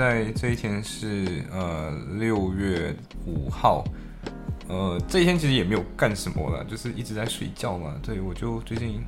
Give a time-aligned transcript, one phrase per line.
[0.00, 2.96] 在这一天是呃六月
[3.26, 3.84] 五号，
[4.66, 7.94] 呃这一天其实也没有干什么了，就是一直在睡觉嘛。
[8.02, 9.04] 对我就最近，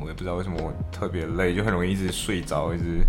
[0.00, 3.02] 我也不知道为什么我特别累，就很容易一直睡着，一直，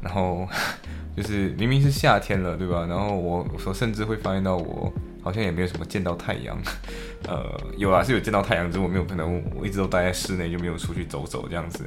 [0.00, 0.48] 然后
[1.14, 2.86] 就是明明是夏天了，对吧？
[2.88, 4.90] 然后我我甚至会发现到我
[5.22, 6.58] 好像也没有什么见到太阳，
[7.28, 7.44] 呃
[7.76, 11.84] 有啊是有见到太阳，只是我没有可能我一直都待在室内，就没有出去走走这样子。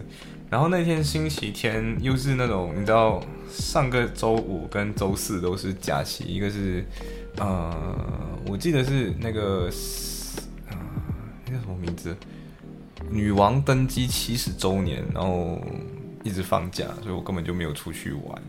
[0.51, 6.83] 然后那天星期天又是那种你知道，上个周五跟周四都是假期，一个是
[7.37, 7.73] 呃，
[8.47, 9.71] 我记得是那个
[10.69, 10.77] 呃，
[11.45, 12.13] 那叫什么名字？
[13.09, 15.57] 女王登基七十周年，然后
[16.21, 18.41] 一直放假，所以我根本就没有出去玩。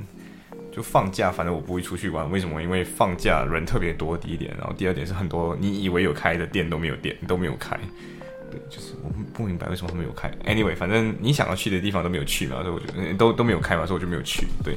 [0.73, 2.29] 就放假，反正我不会出去玩。
[2.33, 2.61] 为什么？
[2.61, 7.79] 因为放假人特别多，第一点，然后第二点是很多你以为有开的店都没有店，都没有开。
[8.69, 10.31] 就是我不明白为什么他们有开。
[10.45, 14.47] Anyway，反正你想要去的地方都没有去嘛，所以我就都都没有开嘛，所以我就没有去。
[14.65, 14.75] 对，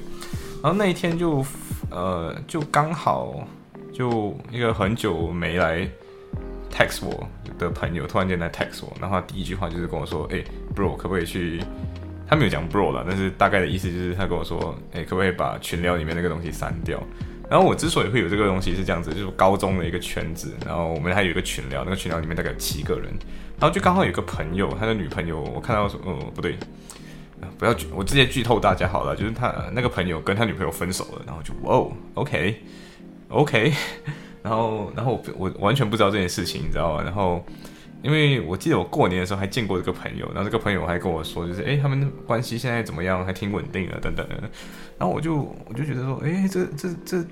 [0.61, 1.45] 然后那一天就
[1.89, 3.47] 呃就刚好
[3.93, 5.87] 就一个很久没来
[6.71, 10.43] text 我的朋友突然间来 text 我，然后他第一句话就是跟我说：“哎
[10.75, 11.61] ，bro，可不可以去？”
[12.27, 16.99] 他没有讲 bro 了，但是大概的意思就是他跟我说：“哎，可不可以把群聊里面那个东西删掉？”
[17.47, 23.13] 然后我之所以会有这个东西是这样子，就是高中的一个圈子，然后我们还有一个群聊，那个群聊里面大概有七个人。
[23.57, 26.57] 然后就刚好有个朋友，他的女朋友，我看到说，哦，不对，
[27.57, 33.73] 不要剧，我直接剧透大家好了，就是他那个朋友跟他女朋友分手了，然后就，哦，OK，OK，
[34.43, 37.01] 然后，然后我我完全不知道这件事情，你知道吗？
[37.01, 37.43] 然后，
[38.03, 43.25] 因为我记得我过年的时候还见过这个朋友，然后这个朋友还跟我说，就是，哎，他们关系现在怎么样？
[43.25, 44.27] 还挺稳定的，等等。
[44.99, 45.37] 然后我就
[45.67, 47.25] 我就觉得说，哎，这这这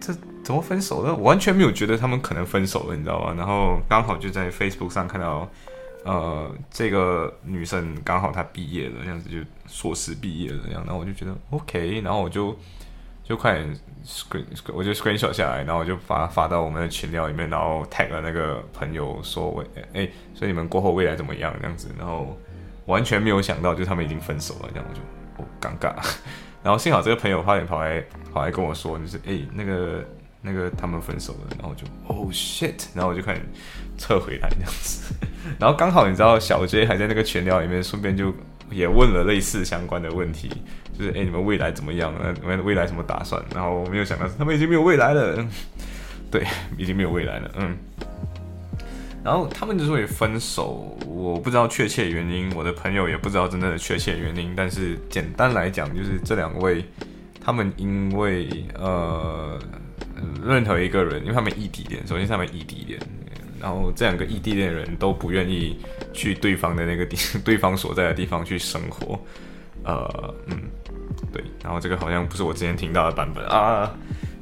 [0.00, 0.12] 这
[0.48, 1.14] 怎么分手了？
[1.14, 3.34] 我完全没有觉得他们可能分手了，你知道吗？
[3.36, 5.46] 然后刚好就在 Facebook 上看到。
[6.04, 9.36] 呃，这个女生刚好她毕业了，这样子就
[9.66, 12.56] 硕士毕业了这样，然后我就觉得 OK，然后我就
[13.22, 13.76] 就快点
[14.06, 22.34] screen，我就 screenshot 下来，然后我就发发到我们的群聊里面，然后 tag 了那个朋友说，我哎，所以你们过后未来怎么样这样子，然后
[22.86, 25.02] 完全没有想到，就他们已经分手了，这样我就
[25.42, 25.92] 哦尴尬，
[26.62, 30.02] 然后幸好这个朋友快点跑来跑来跟我说，就是哎那个。
[30.40, 33.42] 那个他们分手了，然后就 Oh shit，然后我就开始
[33.98, 35.12] 撤回来这样子，
[35.58, 38.32] 然后刚好你知道小 J 还在那个群聊里面，顺便就
[38.70, 40.48] 也问了类似相关的问题，
[40.96, 42.14] 就是哎你们未来怎么样？
[42.22, 43.42] 那你们未来什么打算？
[43.52, 45.44] 然后我没有想到他们已经没有未来了，
[46.30, 46.46] 对，
[46.76, 47.76] 已经没有未来了，嗯。
[49.24, 56.84] 然后他们之所以分手，我不知道确切原因，我的朋友也不知道真正的确切原因，但是简单来讲，就是这两位
[57.44, 59.58] 他们因为呃。
[60.44, 63.00] 任何一个人，因为他们异地恋，首先他们异地恋，
[63.60, 65.78] 然后这两个异地恋人都不愿意
[66.12, 69.20] 去对方的那个地， 对方所在的地方去生活，
[69.84, 70.56] 呃，嗯，
[71.32, 73.44] 对，然后这个好像不是我之前听到的版本。
[73.46, 73.94] 啊，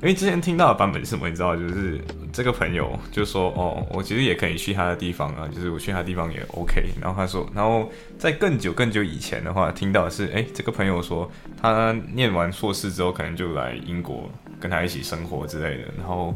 [0.03, 2.01] 因为之前听到的版本是什么，你知道，就是
[2.37, 11.31] 这个朋友就说，哦，我其实也可以去他的地方啊，就是我去他地方也 OK，然后他说，然后在更久更久以前的话，听到是，哎，这个朋友说
[11.61, 14.31] 他念完硕士之后，可能就来英国。
[14.59, 16.35] 跟他一起生活之类的，然后，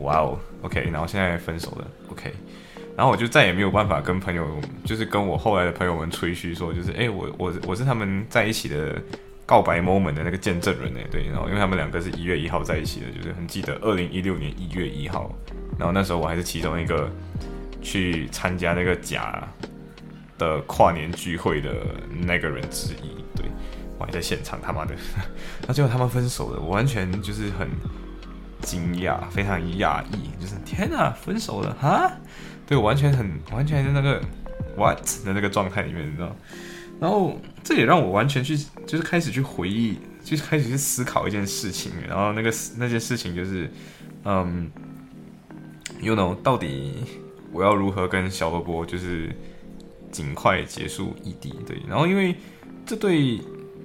[0.00, 2.32] 哇哦，OK，然后现在分手了，OK，
[2.96, 4.46] 然后我就再也没有办法跟朋友，
[4.82, 8.96] 就是跟我后来的朋友们吹嘘说，就是哎，我我我是他们在一起的
[9.50, 15.28] 告白 moment 的那个见证人呢，对，然后因为他们两个是一月一号在一起的，就是很记得二零一六年一月一号，
[15.76, 17.10] 然后那时候我还是其中一个
[17.82, 19.42] 去参加那个假
[20.38, 21.74] 的跨年聚会的
[22.20, 23.24] 那个人之一。
[23.34, 23.44] 对
[23.98, 24.94] 我还在现场，他妈的！
[25.66, 27.68] 那最后他们分手了，我完全就是很
[28.62, 32.12] 惊讶，非常讶异，就是天哪，分手了哈？
[32.68, 34.22] 对我完全很完全在那个
[34.76, 36.36] what 的那个状态里面，你知道？
[37.00, 38.56] 然后这也让我完全去
[38.86, 43.70] 就是开始去回忆，就是开始去思考一件事情，然后那个那件事情就是，
[44.24, 44.70] 嗯
[46.00, 46.92] ，you know，到底
[47.52, 49.34] 我要如何跟小波波就是
[50.12, 51.54] 尽快结束异地？
[51.66, 52.36] 对，然后因为
[52.84, 53.40] 这对。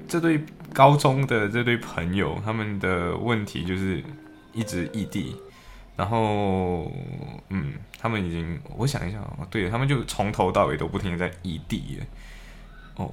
[0.07, 0.39] 这对
[0.71, 4.03] 高中的这对朋友，他们的问题就是
[4.53, 5.35] 一直异地，
[5.95, 6.91] 然后，
[7.50, 12.00] 嗯，他们已经，我想一下啊，对他们就从头到尾都不停的在异地，
[12.97, 13.12] 哦，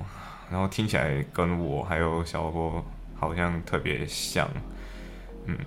[0.50, 2.84] 然后听起来跟我还有小波
[3.14, 4.48] 好像特别像，
[5.46, 5.56] 嗯。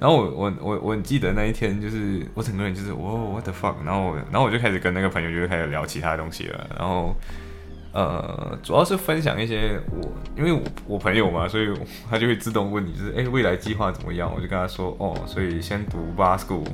[0.00, 7.14] 然后我我我我记得那一天就是我整个人就是哇 what the fuck，然后然后我就开始跟那个朋友就开始聊其他东西了，然后
[7.92, 11.72] 呃主要是分享一些我因为我我朋友嘛，所以
[12.10, 16.66] 他就会自动问你就是哎未来计划怎么样，我就跟他说哦，所以先读 bar school，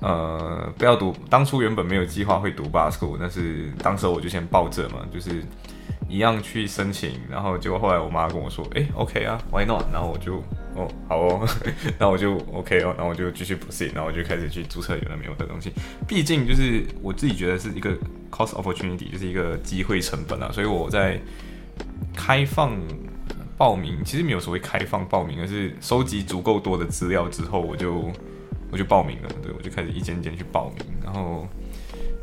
[0.00, 5.44] 呃不要读，当初原本没有计划会读 bar school，但是当时我就先报这嘛，就是
[6.10, 10.42] 一样去申请，然后结果后来我妈跟我说哎 OK 啊 why not，然后我就。
[10.76, 11.48] 哦，好哦，
[11.98, 15.72] 那我就 OK 哦，然后我就继续补习然后我就开始去注册有的没有的东西。
[16.06, 17.90] 毕竟就是我自己觉得是一个
[18.30, 20.48] cost opportunity，就是一个机会成本啊。
[20.52, 21.20] 所以我在
[22.14, 22.78] 开放
[23.58, 28.08] 报名，其实没有所谓开放报名，而是收集足够多的资料之后，我就
[28.70, 29.28] 我就报名了。
[29.42, 31.48] 对，我就开始一间间去报名，然后。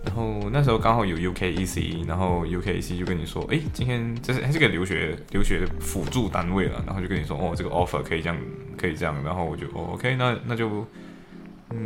[0.08, 8.38] 然后那时候刚好有 UKEC，然后 UKEC 就跟你说，哎，今天这是这个留学留学辅助单位了，然后就跟你说，哦，这个 offer 可以这样，
[8.78, 10.88] 可以这样，然后我就，哦，OK，那那就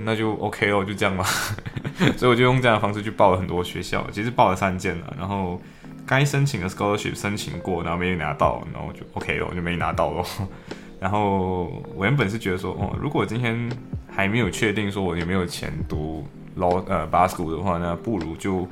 [0.06, 1.26] 那就 OK 哦，就这样吧。
[2.16, 5.60] 所以我就用这样的方式去报了很多学校，其实报了三间了，然后
[6.06, 10.26] 该申请的 scholarship 申请过，然后没有拿到，然后就 OK 哦，就没拿到咯。
[11.02, 13.70] 然后我原本是觉得说，哦，如果今天
[14.08, 16.24] 还没有确定说我有没有钱读。
[16.56, 18.68] 老呃，b a s 的话，那不如就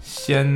[0.00, 0.46] 先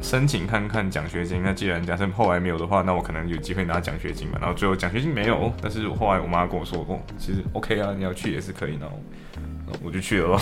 [0.00, 1.42] 申请看看奖学金。
[1.42, 4.38] 那既然假设后来没有的话，那我可能有机会拿奖学金嘛。
[4.40, 8.78] 然后最后奖学金没有，但是后来我妈跟我说，哦，其实 OK 啊，你要去也是可以。
[8.80, 8.98] 然后
[9.82, 10.40] 我就去了咯。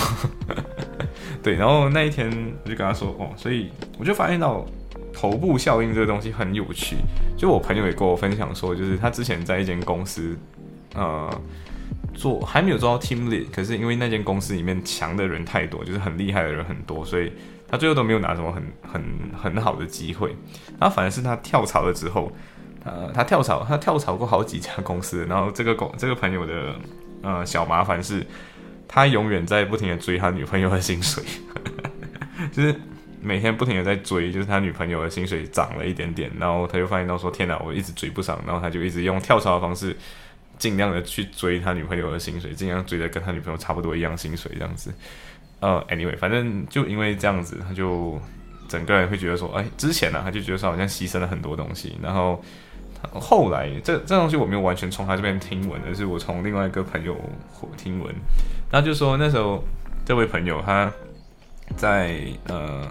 [1.43, 2.29] 对，然后那一天
[2.65, 4.67] 我就跟他说，哦，所以我就发现到
[5.13, 6.97] 头部效应这个东西很有趣。
[7.37, 10.37] 就我朋友也跟我分享说，就是他之前在一间公司，
[10.95, 11.31] 呃。
[12.15, 17.33] 做还没有做到 team lead，可是因为那间公司里面强的人太多，就是很厉害的人很多，所以
[17.69, 19.03] 他最后都没有拿什么很很
[19.37, 20.37] 很好的机会。
[20.79, 22.31] 然后反而是他跳槽了之后，
[22.85, 25.25] 呃，他跳槽，他跳槽过好几家公司。
[25.27, 26.75] 然后这个公这个朋友的
[27.23, 28.27] 呃小麻烦是，
[28.87, 31.25] 他永远在不停的追他女朋友的薪水，
[32.53, 32.75] 就是
[33.21, 39.97] 每天不停的在追，就是他女朋友的薪水涨了一点点，然后他就发现到说天哪，我一直追不上，然后他就一直用跳槽的方式。
[40.63, 44.95] 尽量的去追他女朋友的薪水，尽量追的跟他女朋友差不多一样薪水这样子。
[45.59, 48.17] 呃，anyway，反正就因为这样子，他就
[48.69, 51.99] 整个人会觉得说，哎，之前呢，他就觉得说好像牺牲了很多东西。
[52.01, 52.41] 然后
[53.13, 57.17] 后来，这这东西我没有完全从他这边听闻，而是我从另外一个朋友
[57.77, 58.15] 听闻。
[58.71, 59.65] 他就说那时候
[60.05, 60.93] 这位朋友他
[61.77, 62.89] 在呃。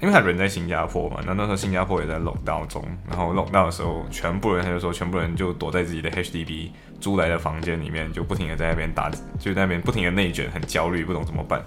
[0.00, 6.70] 因为他人在新加坡嘛，那那时候新加坡也在冷道中，然后冷道的时候，全部人他就说，全部人就躲在自己的 HDB
[7.00, 11.64] 租来的房间里面，就不停的在那边打，就在那边不停的内卷，很焦虑，不懂怎么办。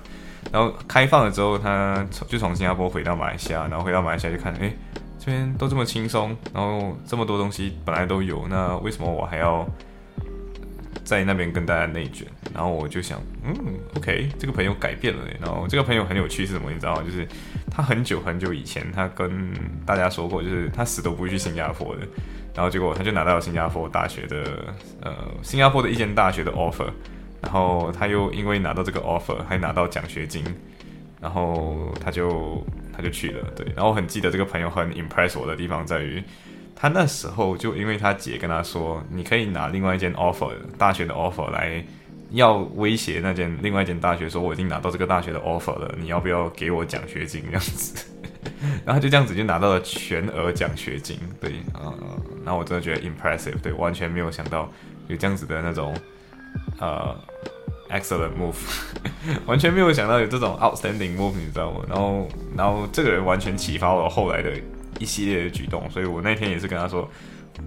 [0.52, 4.72] 然后开放了之后，他就从新加坡回到马来西亚，然后回到马来西亚就看，哎，
[5.18, 9.68] 这边都这么轻松，然后这么多东西本来都有，那为什么我还要？
[11.10, 13.56] 在那边跟大家内卷，然后我就想，嗯
[13.98, 15.24] ，OK，这个朋友改变了。
[15.42, 16.72] 然后这个朋友很有趣是什么？
[16.72, 17.02] 你知道吗？
[17.04, 17.28] 就是
[17.72, 19.52] 他很久很久以前，他跟
[19.88, 22.02] 大家说过，就是他死都不会去新加坡的。
[22.54, 24.72] 然后结果他就拿到了新加坡大学的，
[25.02, 26.92] 呃，新加坡的一间大学的 offer。
[27.42, 30.44] 然后他又因为拿到这个 offer，还拿到奖学金，
[31.20, 32.64] 然后他就
[32.96, 33.44] 他就去了。
[33.56, 36.24] 对，然后我很记得这个朋友很 impress 我的地方在于。
[36.82, 41.84] 他那时候就因为他姐跟他说，你可以拿另外一间 offer 大学的 offer 来，
[42.32, 48.06] 要威胁那间另外一间大学说，我已经拿到这个大学的 offer 了，你要不要给我奖学金这样子？
[48.86, 51.52] 然后就这样子就拿到了全额奖学金，对，
[51.84, 51.94] 嗯，
[52.46, 54.72] 然后我真的觉得 impressive，对，完全没有想到
[55.10, 55.94] 有这样子的那种
[56.80, 57.14] 呃
[57.90, 58.56] excellent move，
[59.46, 61.82] 完全没有想到有这种 outstanding move，你知道吗？
[61.90, 64.50] 然后，然后这个人完全启发了后来的。
[65.00, 67.10] 一系列的举动，所以我那天也是跟他说，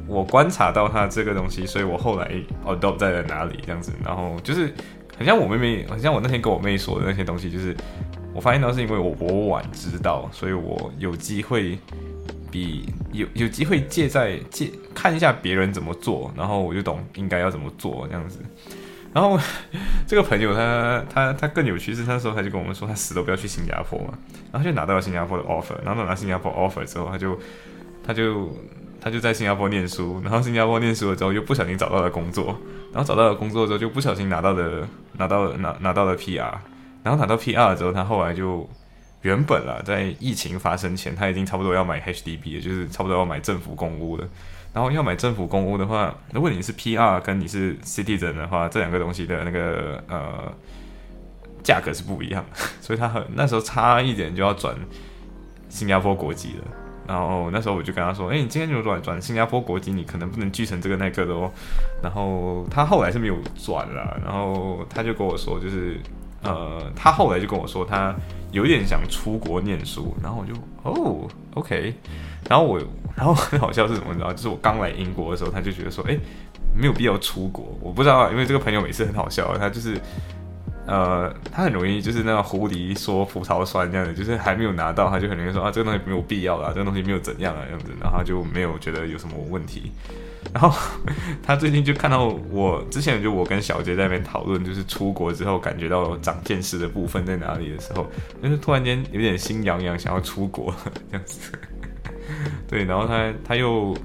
[0.07, 2.31] 我观察到他这个东西，所以我后来
[2.65, 4.73] adopt 在了哪里这样子，然后就是
[5.17, 7.75] 很像我妹妹，很像我那天跟我妹说的那些东西，就是
[8.33, 11.79] 我发现到是因为我我晚知道，所以我有机会
[12.51, 18.39] 比有有机会借在借看一下别人怎么做，然后我就懂应该要怎么做这样子。
[19.13, 19.39] 然后
[20.07, 24.15] 这个朋友他他他更有趣是，那时候他就跟我们说，他死都不要去新加坡嘛，
[24.51, 27.39] 然后就拿到了新加坡的 offer，然后拿到新加坡 offer 之后，他就
[28.05, 28.57] 他就
[29.01, 32.57] 他就在新加坡念书，然后新加坡念书了之后又不小心找到了工作，
[32.93, 34.89] 然后找到了工作之后就不小心拿到了
[35.19, 36.53] 拿到拿拿到了 PR，
[37.03, 38.69] 然后拿到 PR 之后，他后来就
[39.23, 44.27] 原本啊在疫情发生前，他已经差不多要买 HDB 了，就是差不多要买政府公屋了。
[44.73, 50.53] 然后要买政府公屋的话，如果你是 PR 跟你是 Citizen 的话，这两个东西的那个呃
[51.63, 52.45] 价格是不一样，
[52.81, 54.75] 所以他很那时候差一点就要转
[55.69, 56.65] 新加坡国籍了。
[57.05, 61.51] 然后那时候我就跟他说：“哎，你今天如果转转新加坡国籍，你可能不能继承这个那个的哦。”
[62.01, 66.01] 然后他后来是没有转了，然后他就跟我说，就是
[66.43, 68.15] 呃，他后来就跟我说，他
[68.53, 70.15] 有点想出国念书。
[70.23, 71.93] 然后我就哦，OK。
[72.49, 72.81] 然后我，
[73.15, 74.09] 然后很好笑是什么？
[74.13, 76.19] 你知道，就是我刚来英国的时候，他就觉得说：“哎，
[76.75, 80.01] 没有必要出国。”我不知道，因为这个朋友每次很好笑，他就是。
[80.85, 89.93] 呃，他很容易就是那个狐狸说葡萄酸这样的，就是还没有拿到，他就很容易说啊，这个东西没有必要啦，这个东西没有怎样啊这样子，然后就没有觉得有什么问题。
[90.53, 90.77] 然后
[91.41, 98.11] 他最近就看到我之前就我跟小杰在那边讨论，就是出国之后感觉到长见识的部分在哪里的时候，
[98.43, 100.75] 就是突然间有点心痒痒，想要出国
[101.13, 101.53] 这样子。
[102.69, 103.97] 对，然后他他又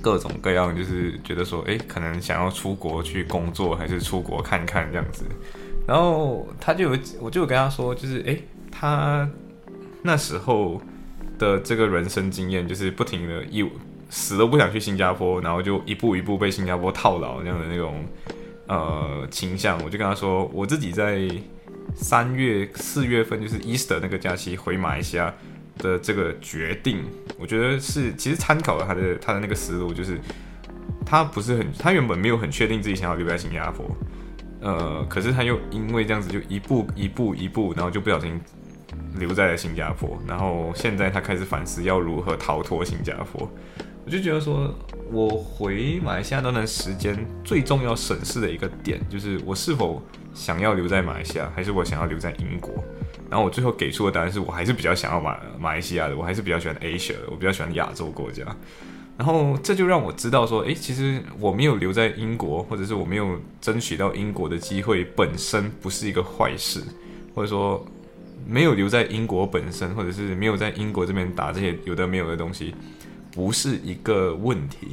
[0.00, 5.24] 各种各样，就是觉得说，哎，可能想要出国去工作，还是出国看看这样子。
[5.86, 8.36] 然后他就有，我就跟他说，就是哎，
[8.70, 9.28] 他
[10.02, 10.80] 那时候
[11.38, 13.68] 的这个人生经验，就是不停的一
[14.10, 18.04] 死都不想去新加坡，然后就一步一步被新加坡套牢那样的那种
[18.68, 19.76] 呃倾向。
[19.84, 21.28] 我就跟他说，我自己在
[21.94, 25.34] 三月四月份就是 Easter 那个假期回马来西亚
[25.78, 27.04] 的这个决定，
[27.38, 30.18] 我觉得是其实参考了他的他的那个思路，就是
[31.04, 33.84] 他不是很，他原本没有很确定自己想要留在新加坡。
[34.60, 38.40] 呃，可是他又因为这样子，就一步一步一步，然后就不小心
[39.18, 40.18] 留在了新加坡。
[40.26, 43.48] 然后现在他开始反思要如何逃脱新加坡。
[44.04, 44.72] 我就觉得说，
[45.12, 50.00] 我回马来西亚那段时间最重要审视的一个点，就是我是否
[50.32, 52.72] 想要留在马来西亚，还是我想要留在英国。
[53.28, 58.44] 然后我最后给出的答案是我还是比较想要马马来西亚的，我还是比较喜欢 Asia，我比较喜欢亚洲国家。
[59.18, 66.82] 然后这就让我知道说，诶，其实我没有留在英国，或者是我没有争取到英国的机会，本身不是一个坏事，
[67.34, 67.82] 或者说
[68.46, 72.74] 没有留在英国本身，或者是没有在英国这边打这些有的没有的东西，
[73.32, 74.88] 不是一个问题。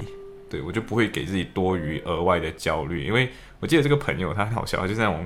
[0.49, 3.27] 对我就不会给自己多余额外的焦虑，因为
[3.59, 5.25] 我记得这个朋友他很好笑，他就是那种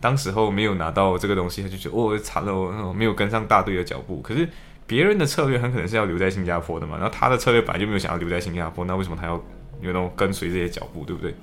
[0.00, 4.48] 当时候没有拿到这个东西，他就觉得哦惨了，我没有跟上大队的脚步，可是。
[4.88, 9.32] 别人的策略很可能是要留在新加坡的嘛，然后他的策略本来就没有想要留在新加坡，那为什么他要
[9.80, 11.34] 有那种跟随这些脚步，对不对？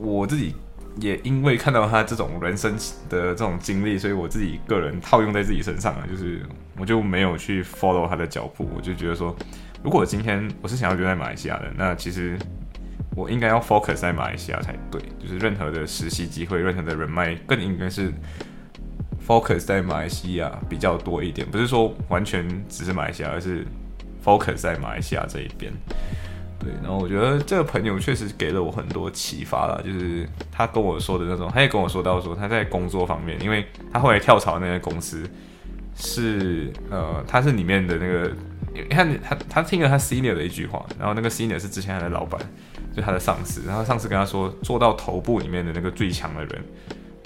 [0.00, 0.56] 我自己
[0.96, 2.76] 也因为看到他这种人生
[3.08, 6.44] 的这种经历，所以我自己个人套用在自己身上啊，就是
[6.76, 9.32] 我就没有去 follow 他的脚步，我就觉得说，
[9.84, 12.36] 如果今天我是想要留在马来西亚的，那其实
[13.14, 18.12] 我应该要 focus 在马来西亚才对，就是任何的实习机会，任何的人脉，更应该是。
[19.28, 23.64] focus 在马来西亚比较多一点，不是说完全只是马来西亚，而是
[24.24, 25.72] focus 在马来西亚这一边。
[26.58, 35.22] 对，然后我觉得这个朋友确实给了我很多启发了，就是他跟我说的那种，他也跟我说到说他在工作方面，因为他后来跳槽那个公司
[35.94, 38.32] 是呃，他是里面的那个，
[38.74, 42.40] 你看他他听了他 senior 的一句话，然后那个 senior 是之前他的老板，
[42.94, 46.64] 就他的上司，然后上司跟他说，做到头部里面的那个最强的人。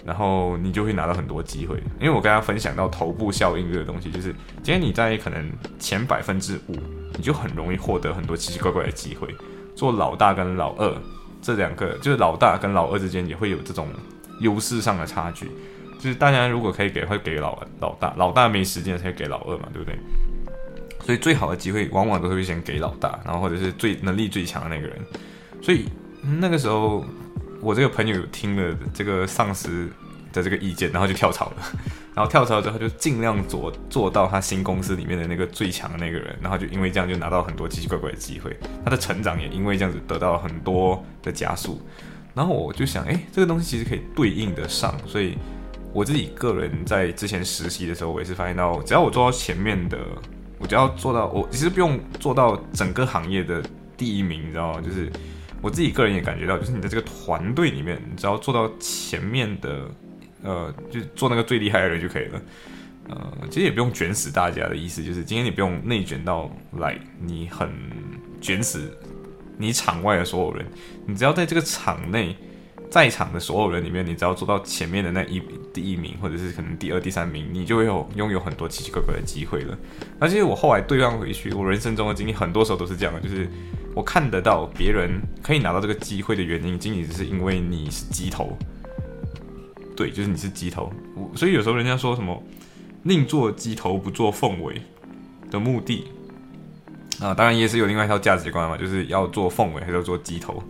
[0.07, 6.77] 然后你就会拿到很多机会，因为我跟他分享到头部效应这个东西，就是今天你在可能前百分之五，
[7.17, 9.35] 你就很容易获得很多奇奇怪怪的机会。
[9.75, 10.95] 做老大跟老二
[11.41, 13.89] 这两个，就是老大跟老二之间也会有这种
[14.41, 15.51] 优势上的差距。
[15.99, 19.99] 就是大家如果可以给，会给老老大，老大没时间才给老二嘛，对不对？
[21.05, 24.99] 所以最好的机会往往都会先给老大，然后或者是最能力最强的那个人。
[25.63, 25.85] 所以
[26.41, 27.05] 那个时候。
[27.61, 29.89] 我这个朋友听了这个上司
[30.35, 31.57] 的这个意见，然后就跳槽了。
[32.15, 36.37] 然后跳槽之后，就尽量做做到他新公司里面的那个最强的那个人。
[36.43, 38.55] 然后就因为这样，就拿到很多奇奇怪怪的机会。
[38.85, 41.81] 他的成长也因为这样子得到很多的加速。
[42.35, 44.95] 然后我就想，哎，这个东西其实可以对应得上。
[45.07, 45.39] 所以
[45.95, 49.97] 我自己个人在之前实习的时候，我也是发现到，只要我做到前面的，
[50.59, 53.63] 我只要做到，我其实不用做到整个行业的
[53.97, 54.81] 第一名，你知道吗？
[54.81, 55.11] 就是。
[55.63, 59.89] 我自己个人也感觉到，就是你在这个团队里面，你只要做到前面的，
[60.43, 62.43] 呃，就做那个最厉害的人就可以了。
[63.09, 67.73] 呃，其实也不用卷死大家的意思，就是今天你不用内卷到来，你很
[68.43, 68.95] 卷死
[69.57, 70.67] 你场外的所有人，
[71.07, 72.37] 你只要在这个场内
[72.95, 79.77] 在场的所有人里面，你只要做到前面的那一第一名，或者是可能第二、第三名，你就会有拥有很多奇奇怪怪的机会了。
[80.21, 83.51] 而且我后来对望回去，我人生中的经历，很多时候都是这样的，就是。
[83.97, 88.59] 我看得到别人可以拿到这个机会的原因，仅仅只是因为你是鸡头，
[89.95, 90.93] 对，就是你是鸡头。
[91.37, 92.43] 所以有时候人家说什么
[93.05, 94.83] 宁做鸡头不做凤尾
[95.49, 96.09] 的目的
[97.21, 100.61] 啊，当然也是有另外一套价值观嘛，就是要做凤尾还是要做鸡头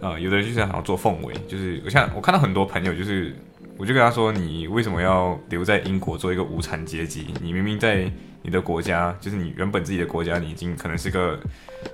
[0.00, 0.18] 啊？
[0.18, 3.34] 有的人就是想要做凤尾，就是我像我看到很多朋友就是
[3.76, 7.26] 我就跟他说，你为什么要留在英国做一个无产阶级？
[7.42, 8.10] 你明明在
[8.42, 11.38] 你的国家，就是你原本自己的国家，你已经可能是个，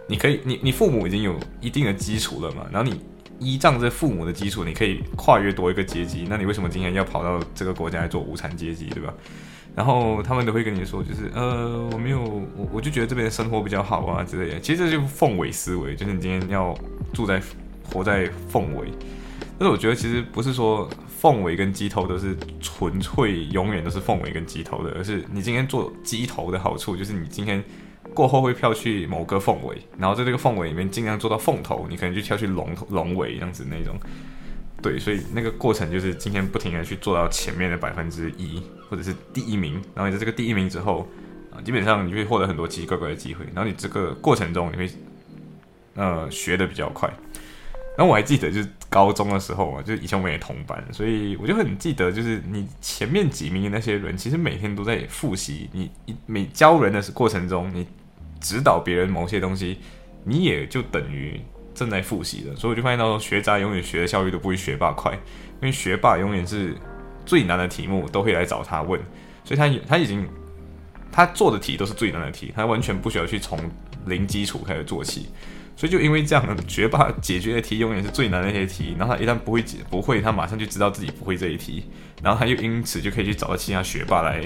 [0.08, 3.00] 你可以，你你父母已经有一定的基础了嘛，然后你
[3.38, 9.12] 依仗着父母的基础，你可以跨越多一个阶级，那你为什么今天要跑到这个国家来做无产阶级，对吧？
[9.74, 14.60] 然后他们都会跟你说，就是呃，我没有，我我就觉得这边的生活比较好啊之类的。
[14.60, 16.72] 其实这就是凤尾思维，就是你今天要
[17.12, 17.42] 住在
[17.92, 18.88] 活在凤尾。
[19.58, 27.62] 但是我觉得其实不是说凤尾跟鸡头都是纯粹永远都是凤尾跟鸡头的，而是你今天做鸡头的好处就是你今天
[28.12, 33.96] 过后会跳去某个凤尾，然后在这个凤尾里面尽量做到凤头，你可能就跳去龙头龙尾这样子那种。
[34.82, 38.60] 对，所以那个过程就是今天不停的去做到前面的百分之一，
[38.90, 39.74] 或者是第一名。
[39.94, 41.08] 然后你在这个第一名之后，
[41.50, 43.46] 啊，基本上你会获得很多奇奇怪怪的机会。
[43.54, 44.90] 然后你这个过程中，你会
[45.94, 47.10] 呃学的比较快。
[47.96, 55.68] 然后我还记得，就是高中的时候啊，就以前我们也同班，所以我就很记得，就是你前面几名那些人，其实每天都在复习。
[55.72, 55.90] 你
[56.26, 57.86] 每教人的过程中，你
[58.40, 59.78] 指导别人某些东西，
[60.24, 61.40] 你也就等于。
[61.76, 66.72] 正在复习的，所以我就发现到学渣永远学的效率都不会学霸快，因为学霸永远是
[67.26, 69.00] 最难的题目都会来找他问，
[69.42, 70.24] 所以他他已经
[71.10, 73.58] 他做的题都是最难的题，他完全不需要去从
[74.06, 75.30] 零基础开始做起，
[75.76, 81.84] 所以就因为这样，学霸解决的题永远是最难的那些题，然后他一旦不会解不会，他马上就知道自己不会这一题，
[82.22, 84.40] 然后他又因此就可以去找到其他学霸来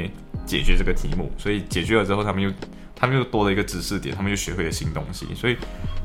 [0.46, 2.50] 解决这个题目，所以解决了之后，他们又
[2.94, 5.56] 他们又多了一个知识点，他们又学会了新东西，所以。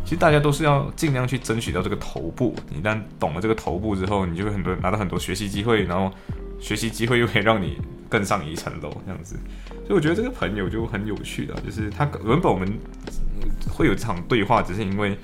[0.06, 2.54] 其实大家都是要尽量去争取到这个头部。
[2.78, 6.14] 一旦懂了这个头部之后，你就会很多拿到很多学习机会，然后
[6.60, 7.78] 学习机会又可以让你
[8.14, 9.36] 更上一层楼这样子。
[9.88, 12.72] 所以我觉得这个朋友就很有趣的，就是他原本我们
[13.76, 15.18] 会有这场对话，只是因为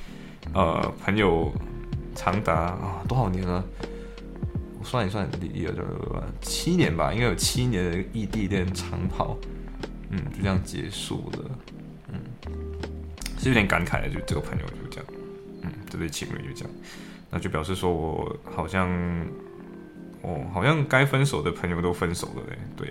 [0.55, 1.53] 呃朋友
[2.15, 3.63] 长达啊多少年了？
[4.79, 5.74] 我算一算，第二
[6.41, 9.38] 七年吧，应该有七年的异地恋长跑，
[10.10, 11.51] 嗯，就这样结束了，
[12.08, 12.19] 嗯。
[13.38, 15.05] 是有点感慨的，就这个朋友就这样，
[15.62, 16.74] 嗯，这对情侣就这样，
[17.29, 18.89] 那就表示说我好像，
[20.22, 22.88] 哦，好像该分手的朋友都分手了嘞，对，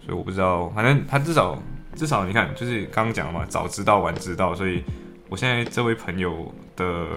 [0.00, 1.60] 所以我不知道，反正他至少
[1.94, 4.82] 至少你看，就是刚刚讲了嘛，早知道晚知道，所以
[5.28, 7.08] 我现在这位朋友的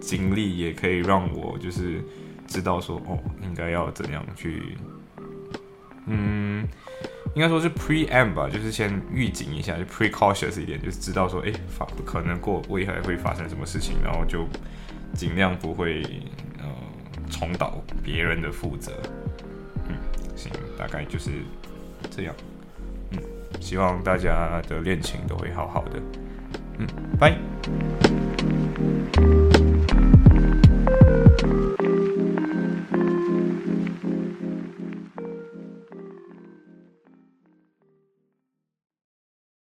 [0.00, 2.02] 经历也可以让我就是
[2.46, 4.76] 知道说，哦，应该要怎样去，
[6.06, 6.66] 嗯。
[7.36, 14.48] 应该说是 prem 吧，就是先预警一下，就 precautious 一点，就是知道说，哎，发可能过未来会发生什么事情，然后就
[15.14, 16.02] 尽量不会
[17.30, 18.92] 重蹈别人的覆辙。
[19.88, 19.96] 嗯，
[20.36, 21.30] 行，大概就是
[22.10, 22.34] 这样。
[23.12, 23.18] 嗯，
[23.60, 26.02] 希望大家的恋情都会好好的。
[26.78, 26.86] 嗯，
[27.18, 27.36] 拜。